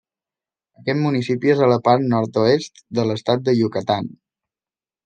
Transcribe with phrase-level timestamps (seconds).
[0.83, 4.15] Aquest municipi és a la part nord-oest de l'estat de Yucatán.